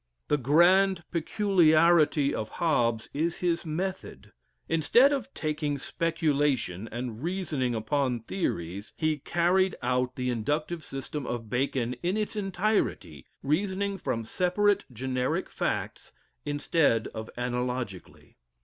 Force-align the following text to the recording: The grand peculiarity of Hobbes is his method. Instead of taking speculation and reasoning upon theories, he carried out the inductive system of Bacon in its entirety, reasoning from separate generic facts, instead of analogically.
The 0.29 0.37
grand 0.37 1.03
peculiarity 1.11 2.33
of 2.33 2.49
Hobbes 2.57 3.07
is 3.13 3.37
his 3.37 3.67
method. 3.67 4.31
Instead 4.67 5.13
of 5.13 5.31
taking 5.35 5.77
speculation 5.77 6.89
and 6.91 7.21
reasoning 7.23 7.75
upon 7.75 8.21
theories, 8.21 8.93
he 8.97 9.17
carried 9.19 9.75
out 9.83 10.15
the 10.15 10.31
inductive 10.31 10.83
system 10.83 11.27
of 11.27 11.51
Bacon 11.51 11.93
in 12.01 12.17
its 12.17 12.35
entirety, 12.35 13.27
reasoning 13.43 13.99
from 13.99 14.25
separate 14.25 14.85
generic 14.91 15.47
facts, 15.51 16.11
instead 16.45 17.07
of 17.09 17.29
analogically. 17.37 18.37